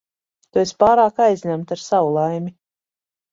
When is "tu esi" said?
0.53-0.73